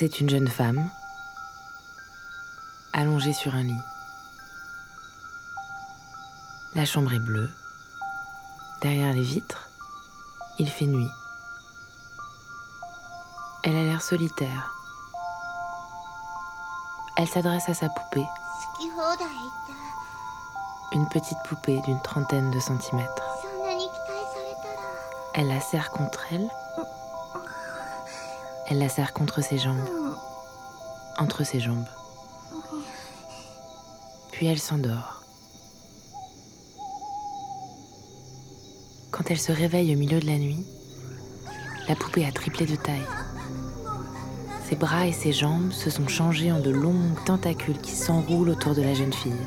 C'est 0.00 0.18
une 0.18 0.30
jeune 0.30 0.48
femme, 0.48 0.88
allongée 2.94 3.34
sur 3.34 3.54
un 3.54 3.62
lit. 3.62 3.82
La 6.74 6.86
chambre 6.86 7.12
est 7.12 7.18
bleue. 7.18 7.50
Derrière 8.80 9.12
les 9.12 9.20
vitres, 9.20 9.68
il 10.58 10.70
fait 10.70 10.86
nuit. 10.86 11.10
Elle 13.62 13.76
a 13.76 13.82
l'air 13.82 14.00
solitaire. 14.00 14.74
Elle 17.18 17.28
s'adresse 17.28 17.68
à 17.68 17.74
sa 17.74 17.90
poupée, 17.90 18.26
une 20.92 21.08
petite 21.10 21.42
poupée 21.44 21.78
d'une 21.82 22.00
trentaine 22.00 22.50
de 22.50 22.58
centimètres. 22.58 23.36
Elle 25.34 25.48
la 25.48 25.60
serre 25.60 25.90
contre 25.90 26.24
elle. 26.32 26.48
Elle 28.72 28.78
la 28.78 28.88
serre 28.88 29.12
contre 29.12 29.42
ses 29.42 29.58
jambes. 29.58 29.99
Entre 31.20 31.44
ses 31.44 31.60
jambes. 31.60 31.84
Puis 34.32 34.46
elle 34.46 34.58
s'endort. 34.58 35.22
Quand 39.10 39.30
elle 39.30 39.38
se 39.38 39.52
réveille 39.52 39.94
au 39.94 39.98
milieu 39.98 40.18
de 40.18 40.26
la 40.26 40.38
nuit, 40.38 40.64
la 41.88 41.94
poupée 41.94 42.24
a 42.24 42.32
triplé 42.32 42.64
de 42.64 42.74
taille. 42.74 43.06
Ses 44.66 44.76
bras 44.76 45.06
et 45.06 45.12
ses 45.12 45.32
jambes 45.32 45.72
se 45.72 45.90
sont 45.90 46.08
changés 46.08 46.52
en 46.52 46.60
de 46.60 46.70
longues 46.70 47.22
tentacules 47.26 47.80
qui 47.82 47.92
s'enroulent 47.92 48.48
autour 48.48 48.74
de 48.74 48.82
la 48.82 48.94
jeune 48.94 49.12
fille, 49.12 49.46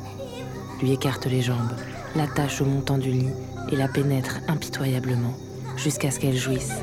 lui 0.80 0.92
écartent 0.92 1.26
les 1.26 1.42
jambes, 1.42 1.76
l'attachent 2.16 2.62
au 2.62 2.66
montant 2.66 3.00
du 3.00 3.10
lit 3.10 3.34
et 3.72 3.76
la 3.76 3.88
pénètrent 3.88 4.42
impitoyablement 4.48 5.34
jusqu'à 5.76 6.12
ce 6.12 6.20
qu'elle 6.20 6.38
jouisse 6.38 6.74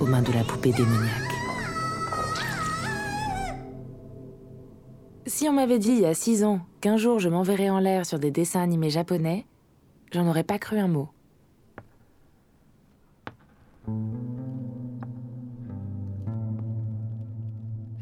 aux 0.00 0.06
mains 0.06 0.22
de 0.22 0.32
la 0.32 0.42
poupée 0.42 0.72
démoniaque. 0.72 1.29
Si 5.30 5.48
on 5.48 5.52
m'avait 5.52 5.78
dit 5.78 5.92
il 5.92 6.00
y 6.00 6.06
a 6.06 6.12
six 6.12 6.42
ans 6.42 6.58
qu'un 6.80 6.96
jour 6.96 7.20
je 7.20 7.28
m'enverrais 7.28 7.70
en 7.70 7.78
l'air 7.78 8.04
sur 8.04 8.18
des 8.18 8.32
dessins 8.32 8.62
animés 8.62 8.90
japonais, 8.90 9.46
j'en 10.10 10.26
aurais 10.26 10.42
pas 10.42 10.58
cru 10.58 10.76
un 10.76 10.88
mot. 10.88 11.08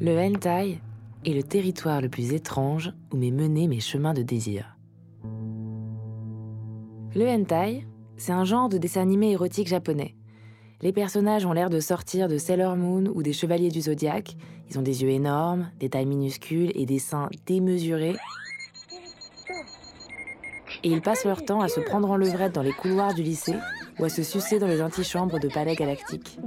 Le 0.00 0.18
hentai 0.18 0.80
est 1.26 1.34
le 1.34 1.42
territoire 1.42 2.00
le 2.00 2.08
plus 2.08 2.32
étrange 2.32 2.94
où 3.12 3.18
m'est 3.18 3.30
mené 3.30 3.68
mes 3.68 3.80
chemins 3.80 4.14
de 4.14 4.22
désir. 4.22 4.78
Le 7.14 7.28
hentai, 7.28 7.86
c'est 8.16 8.32
un 8.32 8.44
genre 8.44 8.70
de 8.70 8.78
dessin 8.78 9.02
animé 9.02 9.32
érotique 9.32 9.68
japonais. 9.68 10.14
Les 10.80 10.92
personnages 10.92 11.44
ont 11.44 11.52
l'air 11.52 11.70
de 11.70 11.80
sortir 11.80 12.28
de 12.28 12.38
Sailor 12.38 12.76
Moon 12.76 13.10
ou 13.12 13.24
des 13.24 13.32
Chevaliers 13.32 13.70
du 13.70 13.80
Zodiaque. 13.80 14.36
Ils 14.70 14.78
ont 14.78 14.82
des 14.82 15.02
yeux 15.02 15.10
énormes, 15.10 15.72
des 15.80 15.88
tailles 15.88 16.06
minuscules 16.06 16.70
et 16.76 16.86
des 16.86 17.00
seins 17.00 17.28
démesurés. 17.46 18.14
Et 20.84 20.88
ils 20.90 21.02
passent 21.02 21.24
leur 21.24 21.44
temps 21.44 21.60
à 21.60 21.68
se 21.68 21.80
prendre 21.80 22.08
en 22.08 22.16
levrette 22.16 22.54
dans 22.54 22.62
les 22.62 22.72
couloirs 22.72 23.12
du 23.12 23.24
lycée 23.24 23.56
ou 23.98 24.04
à 24.04 24.08
se 24.08 24.22
sucer 24.22 24.60
dans 24.60 24.68
les 24.68 24.80
antichambres 24.80 25.40
de 25.40 25.48
palais 25.48 25.74
galactiques. 25.74 26.38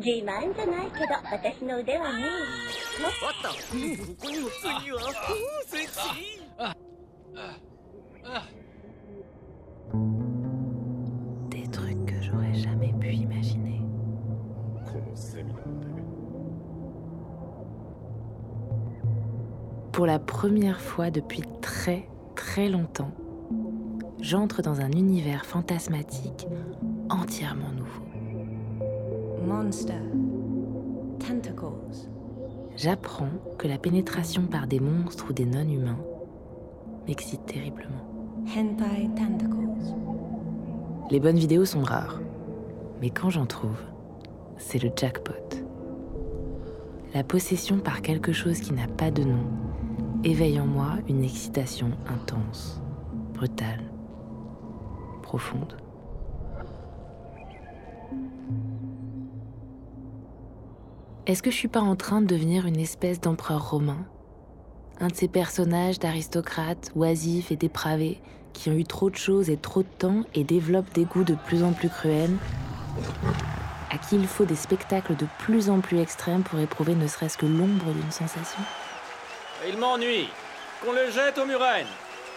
Des 11.49 11.67
trucs 11.67 12.05
que 12.05 12.21
j'aurais 12.21 12.53
jamais 12.53 12.93
pu 12.97 13.13
imaginer. 13.13 13.70
Pour 19.91 20.05
la 20.05 20.19
première 20.19 20.79
fois 20.79 21.11
depuis 21.11 21.41
très 21.61 22.07
très 22.33 22.69
longtemps, 22.69 23.11
j'entre 24.21 24.61
dans 24.61 24.79
un 24.79 24.91
univers 24.91 25.45
fantasmatique 25.45 26.47
entièrement 27.09 27.71
nouveau. 27.71 28.05
Monster. 29.45 29.99
Tentacles. 31.19 32.07
J'apprends 32.77 33.31
que 33.57 33.67
la 33.67 33.77
pénétration 33.77 34.43
par 34.43 34.65
des 34.65 34.79
monstres 34.79 35.27
ou 35.29 35.33
des 35.33 35.45
non-humains 35.45 35.99
m'excite 37.05 37.45
terriblement. 37.45 38.07
Hentai 38.47 39.09
tentacles. 39.13 39.57
Les 41.09 41.19
bonnes 41.19 41.37
vidéos 41.37 41.65
sont 41.65 41.83
rares, 41.83 42.21
mais 43.01 43.09
quand 43.09 43.29
j'en 43.29 43.45
trouve, 43.45 43.81
c'est 44.57 44.81
le 44.81 44.89
jackpot. 44.95 45.33
La 47.13 47.25
possession 47.25 47.79
par 47.79 48.01
quelque 48.01 48.31
chose 48.31 48.61
qui 48.61 48.71
n'a 48.71 48.87
pas 48.87 49.11
de 49.11 49.23
nom 49.23 49.43
éveille 50.23 50.59
en 50.59 50.67
moi 50.67 50.97
une 51.09 51.23
excitation 51.23 51.91
intense, 52.07 52.79
brutale, 53.33 53.81
profonde. 55.23 55.77
Est-ce 61.25 61.41
que 61.41 61.51
je 61.51 61.55
suis 61.55 61.67
pas 61.67 61.81
en 61.81 61.95
train 61.95 62.21
de 62.21 62.27
devenir 62.27 62.65
une 62.65 62.79
espèce 62.79 63.19
d'empereur 63.19 63.71
romain? 63.71 64.05
Un 64.99 65.07
de 65.07 65.15
ces 65.15 65.27
personnages 65.27 65.97
d'aristocrates 65.97 66.91
oisifs 66.95 67.51
et 67.51 67.55
dépravés 67.55 68.21
qui 68.53 68.69
ont 68.69 68.73
eu 68.73 68.83
trop 68.83 69.09
de 69.09 69.15
choses 69.15 69.49
et 69.49 69.57
trop 69.57 69.81
de 69.81 69.87
temps 69.97 70.23
et 70.35 70.43
développent 70.43 70.93
des 70.93 71.05
goûts 71.05 71.23
de 71.23 71.35
plus 71.35 71.63
en 71.63 71.71
plus 71.71 71.89
cruels 71.89 72.35
À 73.89 73.97
qui 73.97 74.17
il 74.17 74.27
faut 74.27 74.45
des 74.45 74.55
spectacles 74.55 75.15
de 75.15 75.25
plus 75.39 75.69
en 75.69 75.79
plus 75.79 75.99
extrêmes 75.99 76.43
pour 76.43 76.59
éprouver 76.59 76.95
ne 76.95 77.07
serait-ce 77.07 77.37
que 77.37 77.45
l'ombre 77.45 77.91
d'une 77.93 78.11
sensation? 78.11 78.61
Il 79.67 79.77
m'ennuie. 79.77 80.27
Qu'on 80.83 80.91
le 80.91 81.11
jette 81.11 81.37
aux 81.37 81.45
murènes. 81.45 81.85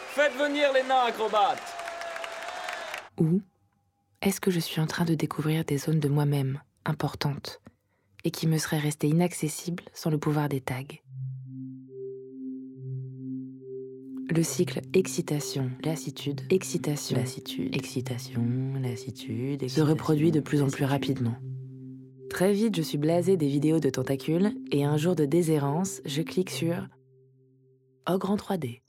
Faites 0.08 0.34
venir 0.34 0.72
les 0.74 0.82
nains 0.82 1.06
acrobates. 1.08 1.62
Ou 3.18 3.40
est-ce 4.20 4.40
que 4.40 4.50
je 4.50 4.60
suis 4.60 4.80
en 4.80 4.86
train 4.86 5.06
de 5.06 5.14
découvrir 5.14 5.64
des 5.64 5.78
zones 5.78 6.00
de 6.00 6.08
moi-même 6.08 6.60
importantes 6.84 7.60
et 8.24 8.30
qui 8.30 8.46
me 8.46 8.58
seraient 8.58 8.78
restées 8.78 9.08
inaccessibles 9.08 9.84
sans 9.94 10.10
le 10.10 10.18
pouvoir 10.18 10.50
des 10.50 10.60
tags? 10.60 10.82
Le 14.30 14.42
cycle 14.42 14.80
excitation, 14.92 15.70
lassitude, 15.82 16.42
excitation, 16.50 17.16
lassitude, 17.16 17.74
excitation, 17.74 18.42
lassitude, 18.82 19.68
se 19.68 19.80
reproduit 19.80 20.30
de 20.30 20.40
plus 20.40 20.60
en 20.60 20.68
plus 20.68 20.84
rapidement. 20.84 21.36
Très 22.28 22.52
vite, 22.52 22.76
je 22.76 22.82
suis 22.82 22.98
blasé 22.98 23.36
des 23.36 23.48
vidéos 23.48 23.80
de 23.80 23.90
tentacules 23.90 24.52
et 24.70 24.84
un 24.84 24.96
jour 24.96 25.14
de 25.14 25.24
déshérence, 25.24 26.02
je 26.04 26.22
clique 26.22 26.50
sur 26.50 26.88
Ogre 28.06 28.30
en 28.30 28.36
3D. 28.36 28.80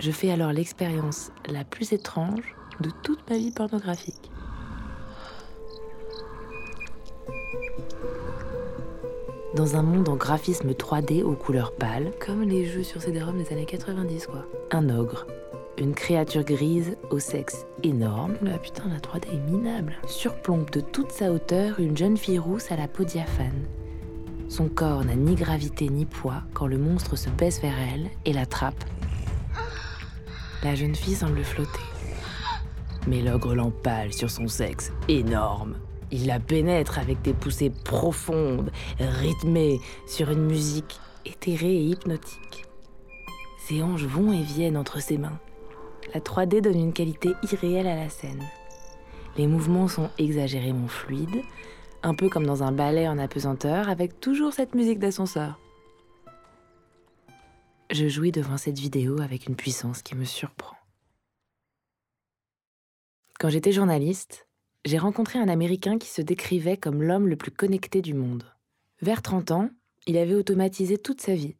Je 0.00 0.10
fais 0.10 0.30
alors 0.30 0.52
l'expérience 0.52 1.30
la 1.50 1.64
plus 1.64 1.92
étrange 1.92 2.56
de 2.80 2.88
toute 3.02 3.28
ma 3.28 3.36
vie 3.36 3.50
pornographique. 3.50 4.30
Dans 9.54 9.76
un 9.76 9.82
monde 9.82 10.08
en 10.08 10.16
graphisme 10.16 10.70
3D 10.70 11.22
aux 11.22 11.36
couleurs 11.36 11.76
pâles, 11.76 12.10
comme 12.18 12.40
les 12.40 12.64
jeux 12.64 12.84
sur 12.84 13.02
CD-ROM 13.02 13.36
des 13.36 13.52
années 13.52 13.66
90 13.66 14.28
quoi. 14.28 14.46
Un 14.70 14.88
ogre, 14.88 15.26
une 15.76 15.94
créature 15.94 16.44
grise 16.44 16.96
au 17.10 17.18
sexe 17.18 17.66
énorme. 17.82 18.36
La 18.40 18.56
putain, 18.56 18.84
la 18.88 18.98
3D 18.98 19.26
est 19.34 19.50
minable. 19.50 19.98
Surplombe 20.06 20.70
de 20.70 20.80
toute 20.80 21.12
sa 21.12 21.32
hauteur 21.32 21.78
une 21.80 21.98
jeune 21.98 22.16
fille 22.16 22.38
rousse 22.38 22.72
à 22.72 22.76
la 22.76 22.88
peau 22.88 23.04
diaphane. 23.04 23.66
Son 24.52 24.68
corps 24.68 25.02
n'a 25.02 25.14
ni 25.14 25.34
gravité 25.34 25.88
ni 25.88 26.04
poids 26.04 26.42
quand 26.52 26.66
le 26.66 26.76
monstre 26.76 27.16
se 27.16 27.30
baisse 27.30 27.62
vers 27.62 27.72
elle 27.94 28.10
et 28.26 28.34
l'attrape. 28.34 28.84
La 30.62 30.74
jeune 30.74 30.94
fille 30.94 31.14
semble 31.14 31.42
flotter. 31.42 31.80
Mais 33.06 33.22
l'ogre 33.22 33.54
l'empale 33.54 34.12
sur 34.12 34.28
son 34.28 34.48
sexe 34.48 34.92
énorme. 35.08 35.76
Il 36.10 36.26
la 36.26 36.38
pénètre 36.38 36.98
avec 36.98 37.22
des 37.22 37.32
poussées 37.32 37.70
profondes, 37.70 38.70
rythmées, 39.00 39.80
sur 40.06 40.30
une 40.30 40.44
musique 40.44 41.00
éthérée 41.24 41.74
et 41.74 41.84
hypnotique. 41.84 42.66
Ses 43.66 43.82
hanches 43.82 44.04
vont 44.04 44.34
et 44.34 44.42
viennent 44.42 44.76
entre 44.76 45.00
ses 45.00 45.16
mains. 45.16 45.40
La 46.12 46.20
3D 46.20 46.60
donne 46.60 46.78
une 46.78 46.92
qualité 46.92 47.30
irréelle 47.50 47.86
à 47.86 47.96
la 47.96 48.10
scène. 48.10 48.44
Les 49.38 49.46
mouvements 49.46 49.88
sont 49.88 50.10
exagérément 50.18 50.88
fluides, 50.88 51.40
un 52.02 52.14
peu 52.14 52.28
comme 52.28 52.46
dans 52.46 52.62
un 52.62 52.72
ballet 52.72 53.08
en 53.08 53.18
apesanteur, 53.18 53.88
avec 53.88 54.20
toujours 54.20 54.52
cette 54.52 54.74
musique 54.74 54.98
d'ascenseur. 54.98 55.58
Je 57.90 58.08
jouis 58.08 58.32
devant 58.32 58.56
cette 58.56 58.78
vidéo 58.78 59.20
avec 59.20 59.46
une 59.46 59.56
puissance 59.56 60.02
qui 60.02 60.14
me 60.14 60.24
surprend. 60.24 60.76
Quand 63.38 63.50
j'étais 63.50 63.72
journaliste, 63.72 64.48
j'ai 64.84 64.98
rencontré 64.98 65.38
un 65.38 65.48
Américain 65.48 65.98
qui 65.98 66.08
se 66.08 66.22
décrivait 66.22 66.76
comme 66.76 67.02
l'homme 67.02 67.28
le 67.28 67.36
plus 67.36 67.50
connecté 67.50 68.02
du 68.02 68.14
monde. 68.14 68.44
Vers 69.00 69.22
30 69.22 69.50
ans, 69.50 69.70
il 70.06 70.16
avait 70.16 70.34
automatisé 70.34 70.98
toute 70.98 71.20
sa 71.20 71.34
vie. 71.34 71.56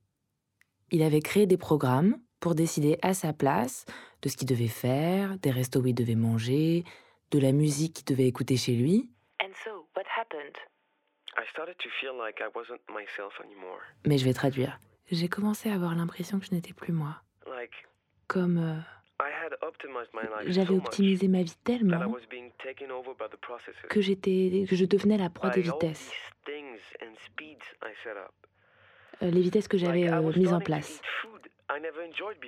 Il 0.91 1.03
avait 1.03 1.21
créé 1.21 1.47
des 1.47 1.57
programmes 1.57 2.19
pour 2.41 2.55
décider 2.55 2.99
à 3.03 3.15
sa 3.15 3.33
place 3.33 3.85
de 4.23 4.29
ce 4.29 4.37
qu'il 4.37 4.49
devait 4.49 4.69
faire, 4.69 5.39
des 5.39 5.51
restos 5.51 5.81
où 5.81 5.87
il 5.87 5.95
devait 5.95 6.15
manger, 6.15 6.85
de 7.31 7.39
la 7.39 7.53
musique 7.53 7.95
qu'il 7.95 8.05
devait 8.05 8.27
écouter 8.27 8.57
chez 8.57 8.75
lui. 8.75 9.11
Mais 14.07 14.19
je 14.19 14.25
vais 14.25 14.35
traduire. 14.35 14.79
J'ai 15.11 15.29
commencé 15.29 15.71
à 15.71 15.75
avoir 15.75 15.95
l'impression 15.95 16.39
que 16.39 16.47
je 16.47 16.55
n'étais 16.55 16.73
plus 16.73 16.93
moi. 16.93 17.23
Like 17.47 17.73
Comme 18.29 18.59
euh, 18.59 18.79
I 19.21 19.31
had 19.31 19.57
optimized 19.63 20.11
my 20.15 20.23
life 20.23 20.53
j'avais 20.53 20.69
so 20.69 20.75
much 20.75 20.87
optimisé 20.87 21.29
ma 21.29 21.43
vie 21.43 21.55
that 21.65 21.75
I 21.75 21.79
tellement 21.79 22.07
was 22.11 22.27
being 22.31 22.51
taken 22.63 22.91
over 22.91 23.13
by 23.19 23.29
the 23.31 23.41
processes. 23.41 23.83
que 23.89 24.01
j'étais, 24.01 24.65
que 24.69 24.75
je 24.75 24.85
devenais 24.85 25.19
la 25.19 25.31
proie 25.31 25.51
des 25.51 25.63
vitesses. 25.63 26.11
Euh, 29.23 29.31
les 29.31 29.41
vitesses 29.41 29.69
que 29.69 29.79
j'avais 29.79 30.05
Like, 30.05 30.11
I 30.11 30.27
euh, 30.27 30.33
mises 30.37 30.53
en 30.53 30.61
place. 30.61 31.01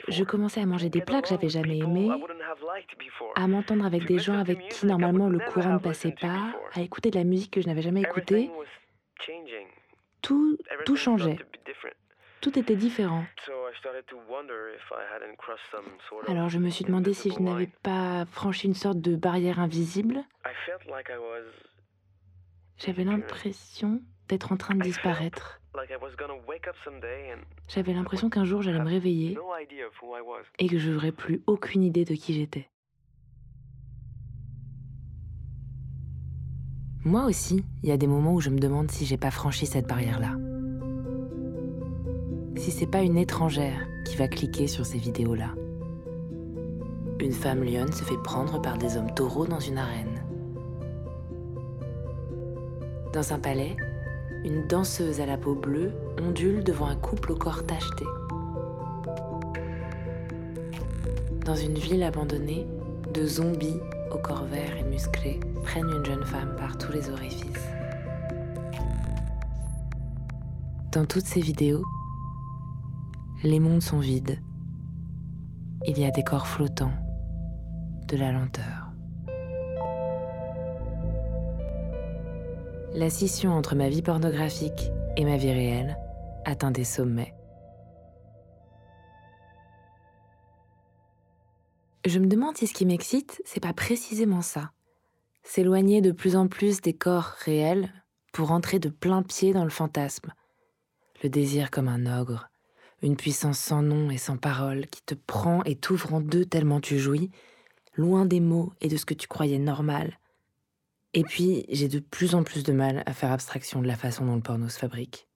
Je 0.09 0.25
commençais 0.25 0.61
à 0.61 0.67
manger 0.67 0.89
des 0.89 1.01
plats 1.01 1.23
que 1.23 1.29
j'avais 1.29 1.49
jamais 1.49 1.79
aimés, 1.79 2.11
à 3.35 3.47
m'entendre 3.47 3.85
avec 3.85 4.07
des 4.07 4.19
gens 4.19 4.39
avec 4.39 4.69
qui 4.69 4.87
normalement 4.87 5.29
le 5.29 5.39
courant 5.39 5.75
ne 5.75 5.79
passait 5.79 6.15
pas, 6.21 6.53
à 6.73 6.81
écouter 6.81 7.11
de 7.11 7.19
la 7.19 7.25
musique 7.25 7.53
que 7.53 7.61
je 7.61 7.67
n'avais 7.67 7.83
jamais 7.83 8.03
écoutée. 8.03 8.51
Tout, 10.23 10.59
tout 10.85 10.97
changeait. 10.97 11.37
Tout 12.41 12.59
était 12.59 12.77
différent. 12.77 13.25
Alors 16.29 16.49
je 16.51 16.59
me 16.59 16.69
suis 16.69 16.85
demandé 16.85 17.15
si 17.15 17.31
je 17.31 17.41
n'avais 17.41 17.71
pas 17.83 18.27
franchi 18.27 18.67
une 18.67 18.75
sorte 18.75 19.01
de 19.01 19.17
barrière 19.17 19.61
invisible. 19.61 20.23
J'avais 22.77 23.05
l'impression 23.05 24.03
d'être 24.29 24.53
en 24.53 24.57
train 24.57 24.75
de 24.75 24.83
disparaître. 24.83 25.61
J'avais 27.69 27.93
l'impression 27.93 28.31
qu'un 28.31 28.45
jour 28.45 28.63
j'allais 28.63 28.79
me 28.79 28.89
réveiller 28.89 29.37
et 30.59 30.69
que 30.69 30.79
je 30.79 30.91
n'aurais 30.91 31.13
plus 31.13 31.43
aucune 31.47 31.83
idée 31.83 32.05
de 32.05 32.15
qui 32.15 32.35
j'étais. 32.35 32.69
Moi 37.05 37.25
aussi, 37.25 37.65
il 37.83 37.89
y 37.89 37.93
a 37.93 37.97
des 37.97 38.07
moments 38.07 38.33
où 38.33 38.41
je 38.41 38.51
me 38.51 38.59
demande 38.59 38.91
si 38.91 39.05
j'ai 39.05 39.19
pas 39.19 39.31
franchi 39.31 39.67
cette 39.67 39.87
barrière-là. 39.87 40.37
Si 42.57 42.71
c'est 42.71 42.87
pas 42.87 43.03
une 43.03 43.19
étrangère 43.19 43.87
qui 44.07 44.17
va 44.17 44.29
cliquer 44.29 44.69
sur 44.69 44.87
ces 44.87 44.99
vidéos-là. 44.99 45.55
Une 47.21 47.33
femme 47.33 47.63
lionne 47.63 47.93
se 47.93 48.05
fait 48.05 48.23
prendre 48.23 48.63
par 48.63 48.79
des 48.79 48.97
hommes 48.97 49.13
taureaux 49.13 49.47
dans 49.47 49.61
une 49.61 49.79
arène. 49.79 50.25
Dans 53.13 53.33
un 53.33 53.39
palais, 53.39 53.77
une 54.45 54.67
danseuse 54.67 55.21
à 55.21 55.27
la 55.27 55.39
peau 55.39 55.55
bleue 55.55 55.93
ondule 56.23 56.63
devant 56.63 56.87
un 56.87 56.97
couple 56.97 57.33
au 57.33 57.37
corps 57.37 57.65
tacheté. 57.65 58.05
Dans 61.45 61.57
une 61.57 61.75
ville 61.75 62.03
abandonnée, 62.03 62.67
deux 63.13 63.27
zombies 63.27 63.81
au 64.11 64.19
corps 64.19 64.45
vert 64.45 64.77
et 64.77 64.85
musclé 64.85 65.41
prennent 65.63 65.89
une 65.89 66.05
jeune 66.05 66.25
femme 66.25 66.55
par 66.57 66.77
tous 66.79 66.93
les 66.93 67.11
orifices. 67.11 67.69
Dans 70.93 71.07
toutes 71.07 71.27
ces 71.27 71.41
vidéos, 71.41 71.85
les 73.43 73.61
mondes 73.61 73.83
sont 73.83 73.99
vides. 73.99 74.39
Il 75.87 75.99
y 75.99 76.05
a 76.05 76.11
des 76.11 76.23
corps 76.23 76.47
flottants, 76.47 76.95
de 78.09 78.17
la 78.17 78.33
lenteur. 78.33 78.84
La 82.95 83.11
scission 83.11 83.51
entre 83.51 83.75
ma 83.75 83.89
vie 83.89 84.03
pornographique 84.03 84.93
et 85.17 85.25
ma 85.25 85.37
vie 85.37 85.51
réelle 85.51 85.99
atteint 86.45 86.71
des 86.71 86.85
sommets. 86.85 87.35
Je 92.05 92.21
me 92.21 92.27
demande 92.27 92.57
si 92.57 92.69
ce 92.69 92.73
qui 92.73 92.87
m'excite, 92.87 93.43
c'est 93.45 93.59
pas 93.59 93.73
précisément 93.73 94.43
ça. 94.43 94.71
S'éloigner 95.43 96.03
de 96.03 96.13
plus 96.13 96.37
en 96.37 96.47
plus 96.47 96.83
des 96.83 96.93
corps 96.93 97.35
réels 97.45 97.93
pour 98.33 98.53
entrer 98.53 98.79
de 98.79 98.91
plein 98.91 99.25
pied 99.25 99.53
dans 99.53 99.65
le 99.65 99.71
fantasme. 99.71 100.33
Le 101.25 101.29
désir 101.29 101.73
comme 101.73 101.89
un 101.89 102.21
ogre, 102.21 102.49
une 103.03 103.17
puissance 103.17 103.59
sans 103.59 103.83
nom 103.83 104.09
et 104.09 104.19
sans 104.19 104.37
parole 104.37 104.87
qui 104.87 105.03
te 105.03 105.17
prend 105.17 105.65
et 105.65 105.75
t'ouvre 105.75 106.15
en 106.15 106.21
deux 106.21 106.45
tellement 106.45 106.81
tu 106.81 107.01
jouis, 107.01 107.33
loin 107.97 108.25
des 108.25 108.41
mots 108.41 108.73
et 108.81 108.87
de 108.87 108.97
ce 108.97 109.05
que 109.05 109.15
tu 109.15 109.27
croyais 109.27 109.59
normal. 109.59 110.17
Et 111.17 111.23
puis, 111.23 111.65
j'ai 111.69 111.87
de 111.87 112.01
plus 112.01 112.35
en 112.35 112.43
plus 112.43 112.65
de 112.65 112.73
mal 112.73 113.05
à 113.07 113.13
faire 113.13 113.31
abstraction 113.31 113.81
de 113.81 113.87
la 113.87 113.97
façon 113.97 114.27
dont 114.27 114.35
le 114.35 114.43
porno 114.43 114.69
se 114.69 114.79
fabrique. 114.79 115.29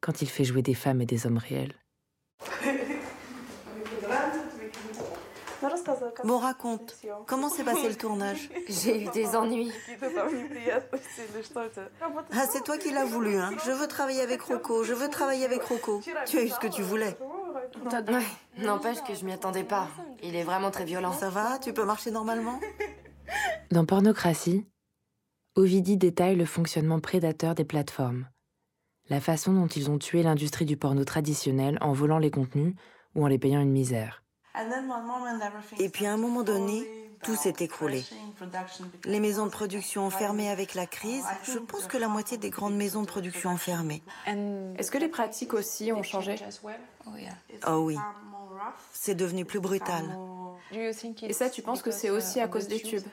Quand 0.00 0.22
il 0.22 0.28
fait 0.28 0.44
jouer 0.44 0.62
des 0.62 0.74
femmes 0.74 1.00
et 1.00 1.06
des 1.06 1.26
hommes 1.26 1.38
réels. 1.38 1.74
Bon, 6.24 6.38
raconte. 6.38 6.94
Comment 7.26 7.48
s'est 7.48 7.64
passé 7.64 7.88
le 7.88 7.96
tournage? 7.96 8.50
J'ai 8.68 9.04
eu 9.04 9.08
des 9.10 9.34
ennuis. 9.34 9.72
Ah, 12.32 12.46
c'est 12.52 12.62
toi 12.62 12.78
qui 12.78 12.92
l'as 12.92 13.04
voulu, 13.04 13.36
hein 13.36 13.50
Je 13.64 13.72
veux 13.72 13.88
travailler 13.88 14.20
avec 14.20 14.42
Rocco, 14.42 14.84
je 14.84 14.92
veux 14.92 15.08
travailler 15.08 15.44
avec 15.44 15.62
Rocco. 15.62 16.02
Tu 16.26 16.38
as 16.38 16.42
eu 16.42 16.48
ce 16.48 16.58
que 16.58 16.68
tu 16.68 16.82
voulais. 16.82 17.16
Ouais, 17.84 18.22
n'empêche 18.58 19.02
que 19.02 19.14
je 19.14 19.24
m'y 19.24 19.32
attendais 19.32 19.64
pas. 19.64 19.88
Il 20.22 20.36
est 20.36 20.44
vraiment 20.44 20.70
très 20.70 20.84
violent. 20.84 21.12
Ça 21.12 21.30
va? 21.30 21.58
Tu 21.58 21.72
peux 21.72 21.84
marcher 21.84 22.10
normalement? 22.10 22.60
Dans 23.70 23.86
Pornocratie, 23.86 24.66
Ovidie 25.56 25.96
détaille 25.96 26.34
le 26.34 26.46
fonctionnement 26.46 26.98
prédateur 26.98 27.54
des 27.54 27.64
plateformes. 27.64 28.26
La 29.08 29.20
façon 29.20 29.52
dont 29.52 29.68
ils 29.68 29.88
ont 29.88 29.98
tué 29.98 30.24
l'industrie 30.24 30.64
du 30.64 30.76
porno 30.76 31.04
traditionnel 31.04 31.78
en 31.80 31.92
volant 31.92 32.18
les 32.18 32.32
contenus 32.32 32.74
ou 33.14 33.22
en 33.22 33.28
les 33.28 33.38
payant 33.38 33.60
une 33.60 33.70
misère. 33.70 34.24
Et 35.78 35.88
puis 35.90 36.06
à 36.06 36.12
un 36.12 36.16
moment 36.16 36.42
donné, 36.42 36.82
tout 37.22 37.36
s'est 37.36 37.54
écroulé. 37.60 38.02
Les 39.04 39.20
maisons 39.20 39.46
de 39.46 39.50
production 39.50 40.06
ont 40.06 40.10
fermé 40.10 40.48
avec 40.48 40.74
la 40.74 40.86
crise. 40.86 41.24
Je 41.44 41.58
pense 41.58 41.86
que 41.86 41.98
la 41.98 42.08
moitié 42.08 42.36
des 42.36 42.50
grandes 42.50 42.74
maisons 42.74 43.02
de 43.02 43.06
production 43.06 43.50
ont 43.50 43.56
fermé. 43.56 44.02
Est-ce 44.26 44.90
que 44.90 44.98
les 44.98 45.08
pratiques 45.08 45.54
aussi 45.54 45.92
ont 45.92 46.02
changé? 46.02 46.34
Oh 47.68 47.78
oui. 47.78 47.96
C'est 48.92 49.14
devenu 49.14 49.44
plus 49.44 49.60
brutal. 49.60 50.18
Et 50.72 51.32
ça, 51.32 51.48
tu 51.48 51.62
penses 51.62 51.82
que 51.82 51.92
c'est 51.92 52.10
aussi 52.10 52.40
à 52.40 52.48
cause 52.48 52.66
des 52.66 52.80
tubes? 52.80 53.06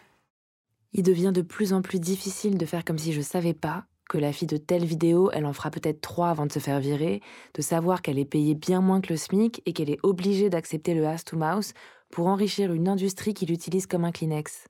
Il 0.94 1.04
devient 1.04 1.32
de 1.34 1.42
plus 1.42 1.74
en 1.74 1.82
plus 1.82 2.00
difficile 2.00 2.58
de 2.58 2.66
faire 2.66 2.84
comme 2.84 2.98
si 2.98 3.14
je 3.14 3.22
savais 3.22 3.54
pas 3.54 3.86
que 4.10 4.18
la 4.18 4.34
fille 4.34 4.48
de 4.48 4.58
telle 4.58 4.84
vidéo, 4.84 5.32
elle 5.32 5.46
en 5.46 5.54
fera 5.54 5.72
peut-être 5.72 6.02
trois 6.02 6.30
avant 6.30 6.46
de 6.46 6.52
se 6.52 6.60
faire 6.60 6.82
virer, 6.82 7.22
de 7.54 7.62
savoir 7.62 8.02
qu'elle 8.02 8.20
est 8.20 8.26
payée 8.26 8.56
bien 8.56 8.82
moins 8.82 9.00
que 9.00 9.14
le 9.14 9.16
SMIC 9.16 9.62
et 9.66 9.72
qu'elle 9.72 9.90
est 9.90 10.00
obligée 10.04 10.50
d'accepter 10.50 10.94
le 10.94 11.08
ass 11.08 11.24
to 11.24 11.38
mouse 11.38 11.74
pour 12.12 12.28
enrichir 12.28 12.74
une 12.74 12.90
industrie 12.90 13.34
qui 13.34 13.46
l'utilise 13.46 13.88
comme 13.88 14.04
un 14.04 14.12
Kleenex. 14.12 14.68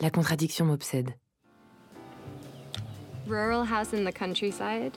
La 0.00 0.10
contradiction 0.10 0.66
m'obsède. 0.66 1.10
Rural 3.26 3.66
house 3.66 3.92
in 3.92 4.04
the 4.04 4.16
countryside, 4.16 4.92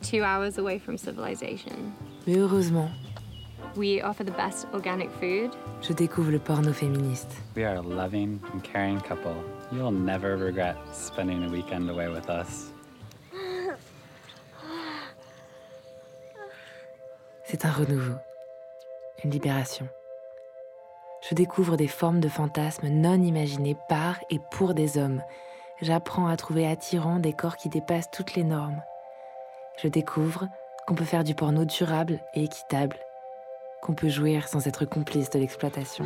two 0.00 0.22
hours 0.22 0.58
away 0.58 0.78
from 0.78 0.96
civilization. 0.96 1.76
Mais 2.26 2.38
heureusement, 2.38 2.88
We 3.78 4.02
offer 4.02 4.24
the 4.24 4.32
best 4.32 4.66
organic 4.74 5.08
food. 5.20 5.52
je 5.82 5.92
découvre 5.92 6.32
le 6.32 6.40
porno 6.40 6.72
féministe. 6.72 7.30
We 7.56 7.64
are 7.64 7.76
a 7.76 7.80
loving 7.80 8.40
and 8.52 8.60
caring 8.60 9.00
couple. 9.00 9.36
You'll 9.70 9.92
never 9.92 10.36
regret 10.36 10.74
spending 10.92 11.44
a 11.44 11.48
weekend 11.48 11.88
away 11.88 12.08
with 12.08 12.28
us. 12.28 12.72
C'est 17.44 17.64
un 17.64 17.70
renouveau, 17.70 18.16
une 19.22 19.30
libération. 19.30 19.88
Je 21.30 21.36
découvre 21.36 21.76
des 21.76 21.86
formes 21.86 22.18
de 22.18 22.28
fantasmes 22.28 22.88
non 22.88 23.22
imaginées 23.22 23.76
par 23.88 24.18
et 24.28 24.40
pour 24.50 24.74
des 24.74 24.98
hommes. 24.98 25.22
J'apprends 25.80 26.26
à 26.26 26.36
trouver 26.36 26.66
attirants 26.66 27.20
des 27.20 27.32
corps 27.32 27.56
qui 27.56 27.68
dépassent 27.68 28.10
toutes 28.10 28.34
les 28.34 28.42
normes. 28.42 28.82
Je 29.80 29.86
découvre 29.86 30.48
qu'on 30.88 30.96
peut 30.96 31.04
faire 31.04 31.22
du 31.22 31.36
porno 31.36 31.64
durable 31.64 32.18
et 32.34 32.42
équitable, 32.42 32.96
qu'on 33.82 33.94
peut 33.94 34.08
jouir 34.08 34.48
sans 34.48 34.66
être 34.66 34.84
complice 34.84 35.30
de 35.30 35.38
l'exploitation. 35.38 36.04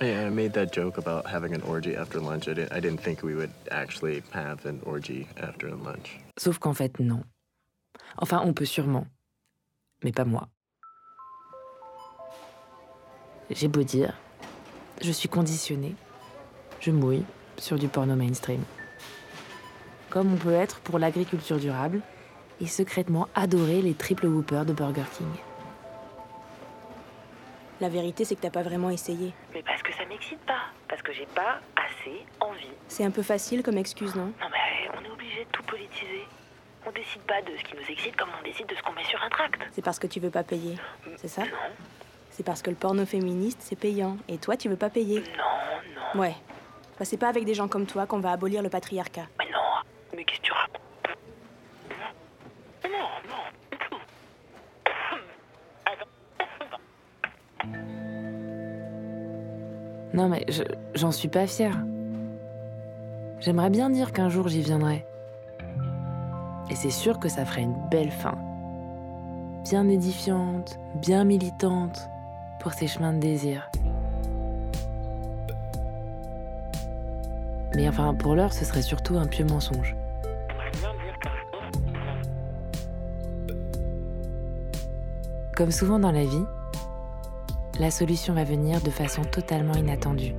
Yeah, 0.00 0.26
I 0.26 0.30
made 0.30 0.52
that 0.54 0.72
joke 0.72 0.98
about 0.98 1.26
having 1.26 1.54
an 1.54 1.62
orgy 1.62 1.94
after 1.94 2.18
lunch. 2.18 2.48
I 2.48 2.54
didn't, 2.54 2.72
I 2.72 2.80
didn't 2.80 3.00
think 3.00 3.22
we 3.22 3.34
would 3.34 3.52
actually 3.70 4.22
have 4.32 4.66
an 4.66 4.80
orgy 4.84 5.28
after 5.40 5.70
lunch. 5.70 6.18
Sauf 6.38 6.58
qu'en 6.58 6.74
fait, 6.74 6.98
non. 6.98 7.22
Enfin, 8.18 8.42
on 8.44 8.52
peut 8.52 8.64
sûrement. 8.64 9.06
Mais 10.02 10.10
pas 10.10 10.24
moi. 10.24 10.48
J'ai 13.50 13.68
beau 13.68 13.84
dire, 13.84 14.14
je 15.02 15.12
suis 15.12 15.28
conditionnée. 15.28 15.94
Je 16.80 16.90
mouille 16.90 17.24
sur 17.58 17.78
du 17.78 17.86
porno 17.86 18.16
mainstream. 18.16 18.64
Comme 20.10 20.32
on 20.32 20.36
peut 20.36 20.52
être 20.52 20.80
pour 20.80 20.98
l'agriculture 20.98 21.58
durable 21.58 22.00
et 22.60 22.66
secrètement 22.66 23.28
adorer 23.36 23.82
les 23.82 23.94
triple 23.94 24.26
whoopers 24.26 24.64
de 24.64 24.72
Burger 24.72 25.04
King. 25.16 25.28
La 27.82 27.88
vérité, 27.88 28.24
c'est 28.24 28.36
que 28.36 28.40
t'as 28.42 28.50
pas 28.50 28.62
vraiment 28.62 28.90
essayé. 28.90 29.34
Mais 29.52 29.60
parce 29.64 29.82
que 29.82 29.92
ça 29.92 30.04
m'excite 30.04 30.38
pas. 30.46 30.66
Parce 30.88 31.02
que 31.02 31.12
j'ai 31.12 31.26
pas 31.26 31.58
assez 31.74 32.24
envie. 32.38 32.70
C'est 32.86 33.02
un 33.04 33.10
peu 33.10 33.22
facile 33.24 33.64
comme 33.64 33.76
excuse, 33.76 34.14
non? 34.14 34.26
Non 34.26 34.46
mais 34.52 34.88
on 34.96 35.04
est 35.04 35.10
obligé 35.10 35.44
de 35.44 35.50
tout 35.50 35.64
politiser. 35.64 36.22
On 36.86 36.92
décide 36.92 37.22
pas 37.22 37.42
de 37.42 37.50
ce 37.58 37.64
qui 37.64 37.74
nous 37.74 37.82
excite 37.90 38.14
comme 38.14 38.28
on 38.38 38.44
décide 38.44 38.66
de 38.68 38.76
ce 38.76 38.82
qu'on 38.82 38.92
met 38.92 39.02
sur 39.02 39.20
un 39.20 39.28
tract. 39.30 39.60
C'est 39.72 39.82
parce 39.82 39.98
que 39.98 40.06
tu 40.06 40.20
veux 40.20 40.30
pas 40.30 40.44
payer. 40.44 40.76
C'est 41.16 41.26
ça? 41.26 41.42
Non, 41.42 41.48
C'est 42.30 42.46
parce 42.46 42.62
que 42.62 42.70
le 42.70 42.76
porno 42.76 43.04
féministe, 43.04 43.58
c'est 43.62 43.74
payant. 43.74 44.16
Et 44.28 44.38
toi, 44.38 44.56
tu 44.56 44.68
veux 44.68 44.76
pas 44.76 44.88
payer? 44.88 45.18
non, 45.36 46.14
non. 46.14 46.20
Ouais. 46.20 46.36
Bah, 47.00 47.04
c'est 47.04 47.16
pas 47.18 47.30
avec 47.30 47.44
des 47.44 47.54
gens 47.54 47.66
comme 47.66 47.86
toi 47.86 48.06
qu'on 48.06 48.20
va 48.20 48.30
abolir 48.30 48.62
le 48.62 48.68
patriarcat. 48.68 49.26
Mais 49.40 49.46
non, 49.50 49.58
mais 50.16 50.22
qu'est-ce 50.22 50.38
que 50.40 50.44
tu 50.46 50.52
racontes? 50.52 50.80
Non, 52.84 52.90
non, 53.28 53.42
Non 60.14 60.28
mais 60.28 60.44
j'en 60.94 61.12
suis 61.12 61.28
pas 61.28 61.46
fière. 61.46 61.78
J'aimerais 63.40 63.70
bien 63.70 63.90
dire 63.90 64.12
qu'un 64.12 64.28
jour 64.28 64.48
j'y 64.48 64.60
viendrai. 64.60 65.06
Et 66.70 66.74
c'est 66.74 66.90
sûr 66.90 67.18
que 67.18 67.28
ça 67.28 67.44
ferait 67.44 67.62
une 67.62 67.76
belle 67.90 68.10
fin. 68.10 68.38
Bien 69.64 69.88
édifiante, 69.88 70.78
bien 70.94 71.24
militante 71.24 72.08
pour 72.60 72.72
ces 72.72 72.86
chemins 72.86 73.12
de 73.12 73.18
désir. 73.18 73.70
Mais 77.74 77.88
enfin, 77.88 78.14
pour 78.14 78.34
l'heure, 78.34 78.52
ce 78.52 78.64
serait 78.64 78.82
surtout 78.82 79.16
un 79.16 79.26
pieux 79.26 79.44
mensonge. 79.44 79.96
Comme 85.56 85.70
souvent 85.70 85.98
dans 85.98 86.12
la 86.12 86.24
vie, 86.24 86.44
la 87.78 87.90
solution 87.90 88.34
va 88.34 88.44
venir 88.44 88.80
de 88.80 88.90
façon 88.90 89.22
totalement 89.22 89.74
inattendue. 89.74 90.34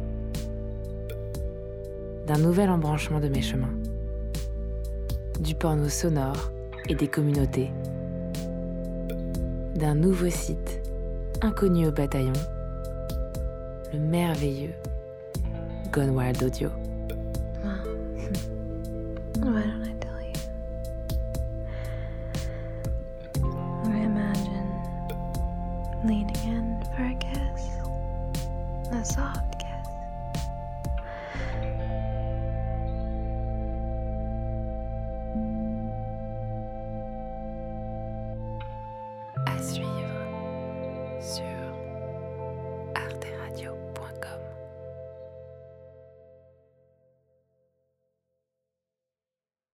D'un 2.27 2.37
nouvel 2.37 2.69
embranchement 2.69 3.19
de 3.19 3.27
mes 3.27 3.41
chemins. 3.41 3.73
Du 5.39 5.55
porno 5.55 5.89
sonore 5.89 6.51
et 6.87 6.95
des 6.95 7.07
communautés. 7.07 7.71
D'un 9.75 9.95
nouveau 9.95 10.29
site, 10.29 10.81
inconnu 11.41 11.87
au 11.87 11.91
bataillon, 11.91 12.33
le 13.91 13.99
merveilleux 13.99 14.73
Gone 15.91 16.11
Wild 16.11 16.43
Audio. 16.43 16.69
business 28.93 29.17
up 29.17 29.62